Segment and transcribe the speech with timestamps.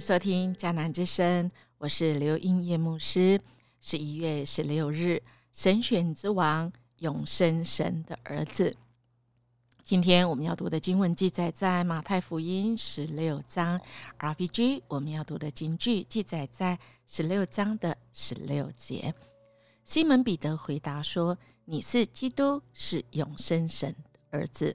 [0.00, 3.38] 收听迦南之声，我是刘英叶牧师。
[3.80, 5.22] 十一月十六日，
[5.52, 8.74] 神选之王，永生神的儿子。
[9.84, 13.78] 今天我们要读的经文记载在马太福音十六章
[14.18, 19.14] ，RPG 我们要读的经句记载在十六章的十六节。
[19.84, 21.36] 西门彼得回答说
[21.66, 24.74] ：“你是基督，是永生神的儿子。”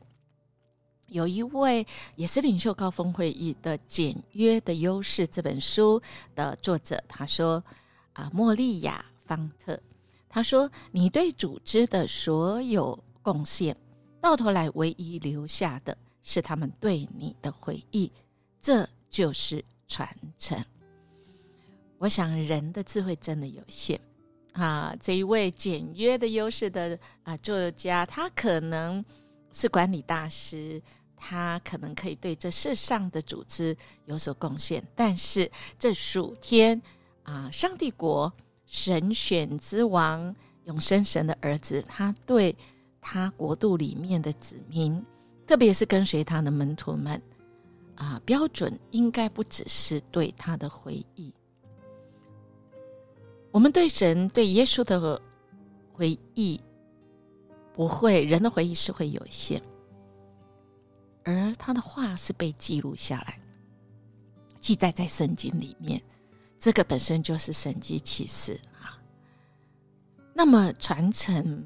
[1.07, 6.01] 有一位也是领袖高峰会议的《简约的优势》这本书
[6.33, 7.63] 的作者，他说
[8.13, 9.79] ：“啊，莫利亚方特，
[10.27, 13.75] 他说你对组织的所有贡献，
[14.19, 18.11] 到头来唯一留下的是他们对你的回忆，
[18.59, 20.09] 这就是传
[20.39, 20.57] 承。
[21.99, 23.99] 我想人的智慧真的有限
[24.53, 24.95] 啊！
[24.99, 29.05] 这一位《简约的优势》的啊作家，他可能。”
[29.55, 30.81] 是管理大师，
[31.15, 36.79] 他可能可以对这世上的组织有所贡献，但是这属天
[37.23, 38.31] 啊，上帝国
[38.65, 42.53] 神选之王永生神的儿子，他对
[42.99, 45.01] 他国度里面的子民，
[45.47, 47.21] 特别是跟随他的门徒们
[47.95, 51.33] 啊，标准应该不只是对他的回忆。
[53.51, 55.21] 我们对神、对耶稣的
[55.93, 56.59] 回忆。
[57.75, 59.61] 不会，人的回忆是会有限，
[61.25, 63.37] 而他的话是被记录下来，
[64.61, 66.01] 记载在圣经里面，
[66.57, 68.95] 这个本身就是神迹启示啊。
[70.33, 71.65] 那么传承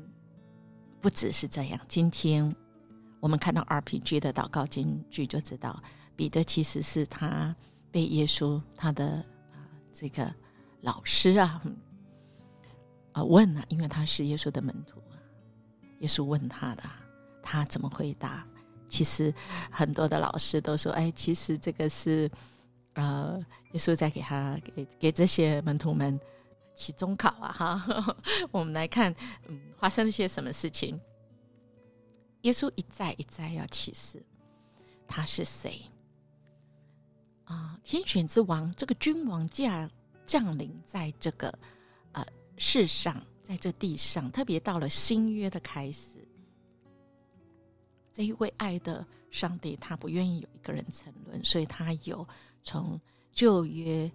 [1.00, 2.56] 不只是这样，今天
[3.20, 5.80] 我们看到 RPG 的祷告经句，就知道
[6.16, 7.56] 彼得其实是他
[7.92, 9.24] 被耶稣他的
[9.54, 9.62] 啊
[9.94, 10.34] 这个
[10.82, 11.62] 老师啊
[13.12, 15.00] 啊问了，因为他是耶稣的门徒。
[16.00, 16.84] 耶稣问他的，
[17.42, 18.46] 他怎么回答？
[18.88, 19.34] 其实
[19.70, 22.30] 很多的老师都说：“哎，其实这个是
[22.94, 23.40] 呃，
[23.74, 26.20] 耶稣在给他给给这些门徒们
[26.74, 27.52] 期中考啊！”
[27.86, 28.16] 哈，
[28.50, 29.14] 我们来看，
[29.48, 31.00] 嗯，发生了些什么事情？
[32.42, 34.26] 耶稣一再一再要启示
[35.08, 35.82] 他是谁
[37.44, 37.78] 啊？
[37.84, 39.88] 天选之王，这个君王驾
[40.26, 41.54] 降临在这个
[42.14, 42.26] 呃
[42.58, 43.22] 世上。
[43.50, 46.24] 在这地上，特别到了新约的开始，
[48.14, 52.28] 这一位爱的上帝，他不愿意有一个人沉沦，所以他有
[52.64, 53.02] 从
[53.32, 54.12] 旧约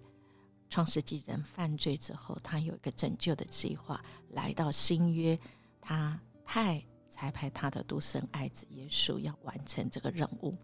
[0.69, 5.37] 创世纪人犯罪之后，他有一个拯救的计划，来到新约，
[5.81, 10.55] 他派才派他的独生爱子耶稣要完成这个任务，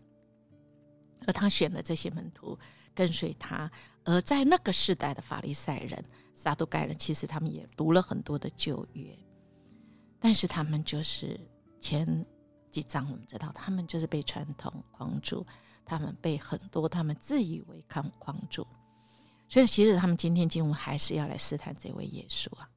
[1.25, 2.57] 而他选了这些门徒
[2.93, 3.71] 跟随他，
[4.03, 6.03] 而在那个时代的法利赛人。
[6.33, 9.15] 撒都盖人其实他们也读了很多的旧约，
[10.19, 11.39] 但是他们就是
[11.79, 12.25] 前
[12.71, 15.45] 几章我们知道，他们就是被传统框住，
[15.85, 18.65] 他们被很多他们自以为框框住，
[19.47, 22.67] 所以其实他们今天经文还是要来试探这位耶稣啊，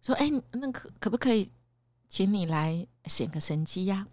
[0.00, 1.52] 说：“哎，那可可不可以
[2.08, 4.06] 请你来显个神迹呀？”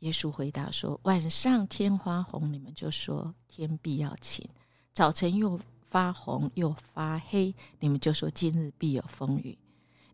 [0.00, 4.46] 耶稣回答说：“晚上天花红，你们就说天必要晴；
[4.92, 5.60] 早晨又。”
[5.90, 9.56] 发红又发黑，你们就说今日必有风雨。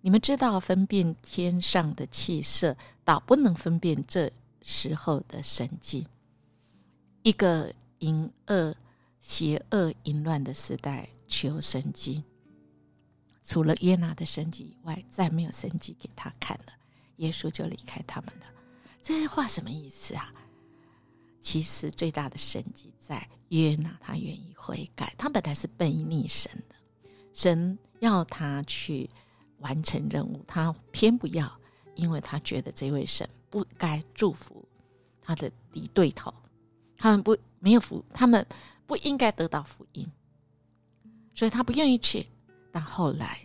[0.03, 4.31] 你们知道分辨天上的气色，倒不能分辨这
[4.63, 6.07] 时候的神迹。
[7.25, 8.73] 一个淫恶、
[9.19, 12.23] 邪恶、淫乱的时代，求神迹。
[13.43, 16.73] 除了约拿的神迹以外，再没有神迹给他看了。
[17.17, 18.47] 耶稣就离开他们了。
[19.05, 20.33] 这些话什么意思啊？
[21.39, 25.15] 其实最大的神迹在约拿，他愿意悔改。
[25.19, 26.75] 他本来是背逆神的，
[27.35, 29.11] 神要他去
[29.59, 31.55] 完成任务，他偏不要，
[31.97, 34.67] 因为他觉得这位神不该祝福
[35.21, 36.33] 他的敌对头，
[36.97, 38.47] 他们不没有福，他们
[38.87, 40.11] 不应该得到福音，
[41.35, 42.27] 所以他不愿意去。
[42.73, 43.39] 但后来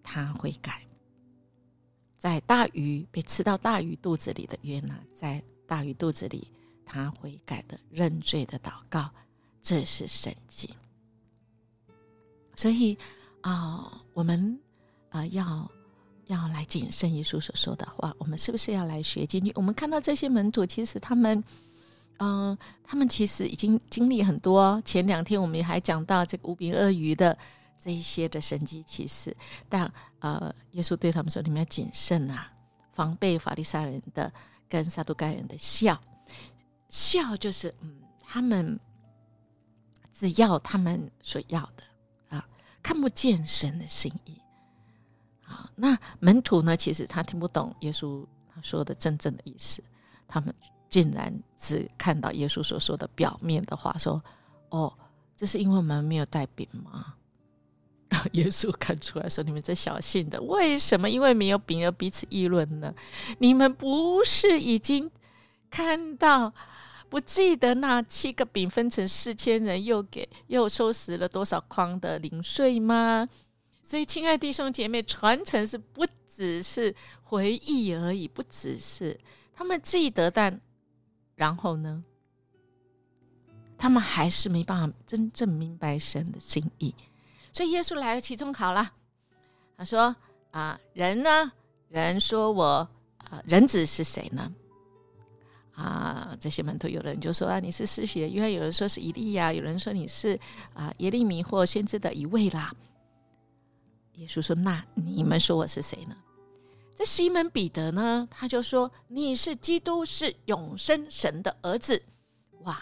[0.00, 0.86] 他悔改，
[2.20, 5.42] 在大鱼被吃到大鱼肚子里的约拿，在。
[5.70, 6.50] 大鱼肚子里，
[6.84, 9.08] 他悔改的认罪的祷告，
[9.62, 10.68] 这是神迹。
[12.56, 12.98] 所以
[13.42, 14.58] 啊，我们
[15.10, 15.70] 啊要
[16.26, 18.12] 要来谨慎耶稣所说的话。
[18.18, 19.52] 我们是不是要来学经济？
[19.54, 21.44] 我们看到这些门徒，其实他们，
[22.18, 24.82] 嗯，他们其实已经经历很多。
[24.84, 27.38] 前两天我们还讲到这个无柄鳄鱼的
[27.78, 29.36] 这一些的神迹奇事，
[29.68, 29.88] 但
[30.20, 32.50] 呃，耶稣对他们说：“你们要谨慎啊，
[32.92, 34.32] 防备法利赛人的。”
[34.70, 36.00] 跟撒都该人的笑，
[36.88, 38.78] 笑就是嗯，他们
[40.14, 41.82] 只要他们所要的
[42.28, 42.48] 啊，
[42.80, 44.40] 看不见神的心意
[45.44, 45.68] 啊。
[45.74, 48.24] 那门徒呢，其实他听不懂耶稣
[48.54, 49.82] 他说的真正的意思，
[50.28, 50.54] 他们
[50.88, 54.22] 竟然只看到耶稣所说的表面的话，说
[54.70, 54.96] ：“哦，
[55.36, 57.12] 这是因为我们没有带饼吗？”
[58.32, 62.92] 耶稣看出来说：“你们这小信的，为什么因为没有饼而彼此议论呢？
[63.38, 65.10] 你们不是已经
[65.70, 66.52] 看到，
[67.08, 73.28] 不记得那七个饼分成四千人，又给又收拾了多少筐的零碎吗？
[73.82, 79.18] 所以，亲爱弟兄姐妹，传承是不只是回忆而已，不只是
[79.54, 80.60] 他们记得，但
[81.36, 82.04] 然后呢，
[83.78, 86.94] 他们还是没办法真正明白神的心意。”
[87.52, 88.92] 所以耶稣来了，期中考了。
[89.76, 90.14] 他说
[90.52, 91.52] ：“啊，人呢？
[91.88, 94.52] 人说我啊，人子是谁呢？
[95.72, 100.38] 啊，这些门徒有人就说啊，你是施洗，因为有人说是以利亚，有人说你是
[100.74, 102.72] 啊耶利米或先知的一位啦。”
[104.14, 106.16] 耶稣说：“那你们说我是谁呢？”
[106.94, 112.02] 这西门彼得呢，他就说：“你是基督，是永生神的儿子。”
[112.64, 112.78] 哇，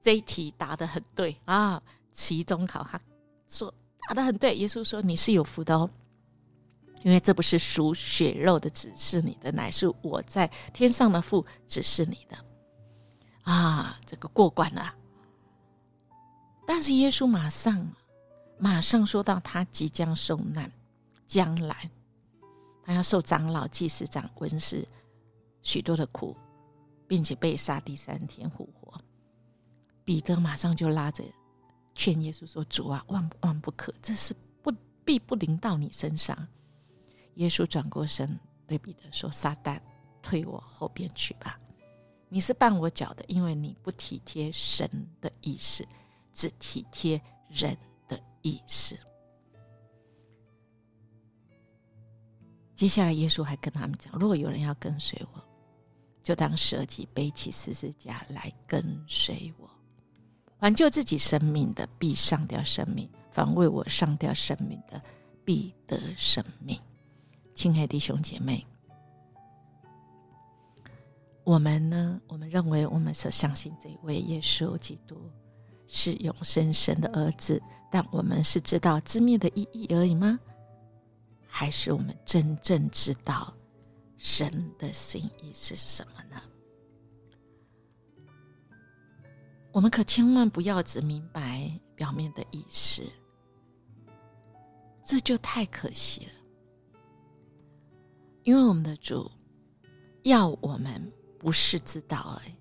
[0.00, 1.82] 这一题答的很对啊！
[2.10, 2.98] 期中考他
[3.46, 3.72] 说。
[4.08, 5.88] 答的很对，耶稣说你是有福的哦，
[7.02, 12.38] 因为这不是属血肉的指示你的，乃是我在天上的父指示你的
[13.42, 14.94] 啊，这个过关了。
[16.66, 17.86] 但是耶稣马上
[18.58, 20.72] 马上说到，他即将受难，
[21.26, 21.90] 将来
[22.82, 24.88] 他要受长老、祭司长、文士
[25.62, 26.34] 许多的苦，
[27.06, 28.98] 并且被杀，第三天复活。
[30.02, 31.22] 彼得马上就拉着。
[31.98, 34.72] 劝耶稣说：“主啊，万万不可，这是不
[35.04, 36.46] 必不临到你身上。”
[37.34, 39.80] 耶稣转过身对彼得说：“撒旦，
[40.22, 41.58] 退我后边去吧！
[42.28, 44.88] 你是绊我脚的，因为你不体贴神
[45.20, 45.84] 的意思，
[46.32, 48.96] 只体贴人的意思。”
[52.76, 55.44] 接下来，耶稣还跟他们讲：“如果有人要跟随我，
[56.22, 59.68] 就当舍己，背起十字架来跟随我。”
[60.60, 65.00] 挽救自己生命的，必上吊生命；反为我上吊生命的，
[65.44, 66.78] 必得生命。
[67.54, 68.66] 亲爱的弟兄姐妹，
[71.44, 72.20] 我们呢？
[72.26, 75.16] 我们认为我们所相信这一位耶稣基督
[75.86, 80.38] 是永生神的儿子，但我们是知道字面的意义而已吗？
[81.46, 83.52] 还是我们真正知道
[84.16, 86.42] 神的心意是什么呢？
[89.78, 93.00] 我们可千万不要只明白表面的意思，
[95.04, 96.32] 这就太可惜了。
[98.42, 99.30] 因为我们的主
[100.24, 102.52] 要我们不是知道而已，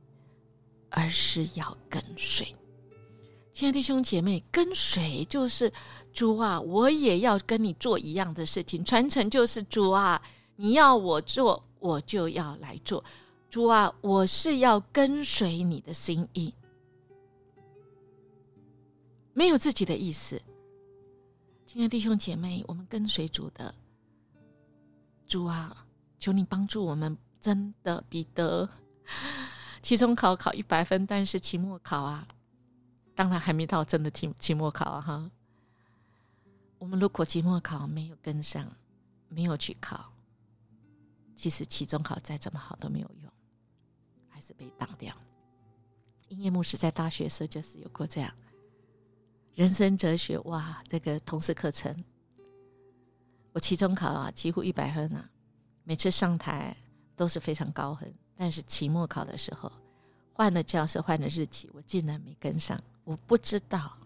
[0.91, 2.45] 而是要跟随。
[3.51, 5.73] 亲爱的弟兄姐妹，跟随就是
[6.13, 8.85] 主啊，我也要跟你做一样的事情。
[8.85, 10.21] 传承就是主啊，
[10.55, 13.03] 你要我做，我就要来做。
[13.49, 16.53] 主啊，我是要跟随你的心意。
[19.37, 20.41] 没有自己的意思，
[21.67, 23.75] 亲爱的弟兄姐妹，我们跟随主的
[25.27, 25.85] 主啊，
[26.17, 27.15] 求你帮助我们。
[27.39, 28.67] 真的，彼得
[29.83, 32.27] 期中考考一百分，但是期末考啊，
[33.13, 35.31] 当然还没到真的期期末考啊哈。
[36.79, 38.67] 我们如果期末考没有跟上，
[39.29, 40.11] 没有去考，
[41.35, 43.31] 其实期中考再怎么好都没有用，
[44.29, 45.15] 还是被挡掉。
[46.27, 48.33] 音乐牧师在大学时就是有过这样。
[49.57, 51.91] 人生哲学哇，这个通识课程，
[53.53, 55.27] 我期中考啊几乎一百分啊，
[55.83, 56.77] 每次上台
[57.15, 58.13] 都是非常高分。
[58.35, 59.71] 但是期末考的时候，
[60.31, 62.79] 换了教室，换了日期，我竟然没跟上。
[63.03, 63.97] 我不知道，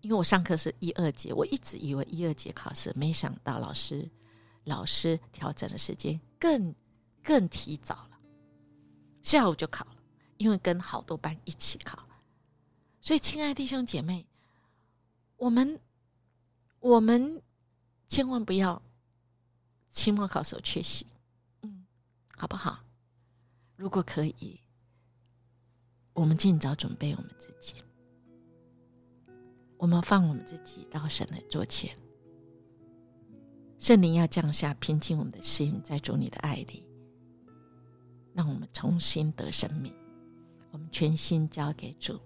[0.00, 4.08] 因为我上课是一二节，我一直以为一二节考试，没想到老师
[4.64, 6.74] 老师调整的时间更
[7.22, 8.18] 更提早了，
[9.20, 9.96] 下午就考了，
[10.38, 11.98] 因为跟好多班一起考。
[13.04, 14.24] 所以，亲爱的弟兄姐妹，
[15.36, 15.78] 我们
[16.80, 17.42] 我们
[18.08, 18.80] 千万不要
[19.90, 21.06] 期末考时候缺席，
[21.60, 21.84] 嗯，
[22.34, 22.82] 好不好？
[23.76, 24.58] 如果可以，
[26.14, 27.74] 我们尽早准备我们自己，
[29.76, 31.94] 我们放我们自己到神的桌前，
[33.78, 36.82] 圣灵要降下平静我们的心，在主你的爱里，
[38.32, 39.94] 让我们重新得生命，
[40.70, 42.18] 我们全心交给主。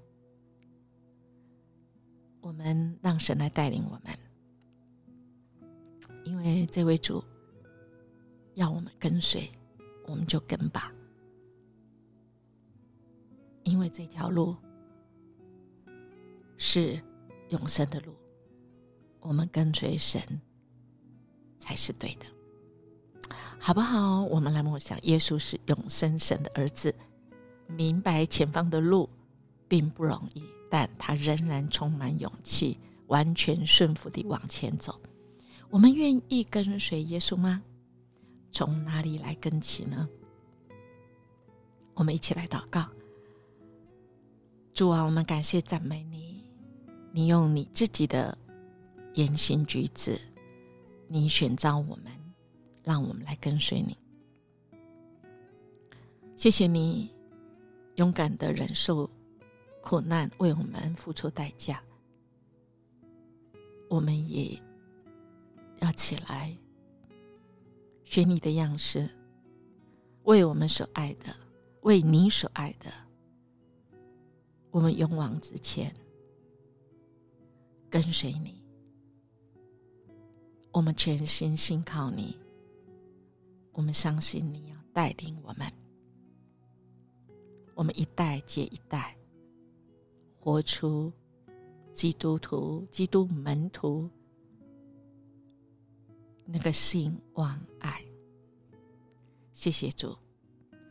[2.49, 4.19] 我们让神来带领我们，
[6.25, 7.23] 因为这位主
[8.55, 9.53] 要我们跟随，
[10.07, 10.91] 我们就跟吧。
[13.65, 14.57] 因为这条路
[16.57, 16.99] 是
[17.51, 18.15] 永生的路，
[19.21, 20.23] 我们跟随神
[21.59, 22.25] 才是对的，
[23.61, 24.23] 好不好？
[24.23, 26.95] 我们来默想，耶稣是永生神的儿子，
[27.67, 29.07] 明白前方的路
[29.69, 35.01] 并不容易，但他仍然充满勇气，完全顺服地往前走。
[35.71, 37.63] 我们愿意跟随耶稣吗？
[38.51, 40.09] 从哪里来跟起呢？
[41.95, 42.87] 我们一起来祷告。
[44.73, 46.45] 主啊，我们感谢赞美你，
[47.13, 48.37] 你用你自己的
[49.15, 50.19] 言行举止，
[51.09, 52.13] 你选召我们，
[52.85, 53.97] 让我们来跟随你。
[56.37, 57.11] 谢谢你
[57.97, 59.11] 勇敢的忍受
[59.89, 61.83] 苦难，为我们付出代价。
[63.89, 64.63] 我们也
[65.81, 66.55] 要起来
[68.05, 69.09] 学你的样式，
[70.25, 71.35] 为我们所爱的，
[71.81, 72.93] 为你所爱的，
[74.71, 75.91] 我们勇往直前，
[77.89, 78.63] 跟随你。
[80.71, 82.39] 我们全心信靠你，
[83.73, 85.67] 我们相信你要带领我们。
[87.75, 89.17] 我们一代接一代，
[90.49, 91.13] 活出
[91.93, 94.09] 基督徒、基督门徒
[96.47, 98.03] 那个信望爱。
[99.53, 100.17] 谢谢主，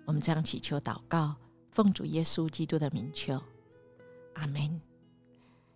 [0.05, 1.35] 我们这样祈求祷告，
[1.71, 3.41] 奉主耶稣基督的名求，
[4.35, 4.79] 阿门。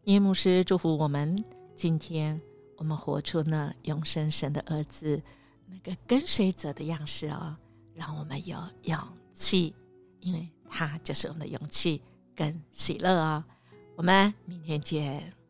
[0.04, 1.44] 耶牧师祝福我们，
[1.76, 2.40] 今天
[2.78, 5.20] 我们活出那永生神的儿子
[5.66, 7.58] 那个跟随者的样式哦，
[7.96, 9.00] 让我们有勇
[9.34, 9.74] 气，
[10.20, 10.48] 因为。
[10.74, 12.02] 他就是我们的勇气
[12.34, 13.46] 跟喜乐啊！
[13.96, 15.41] 我们明天见。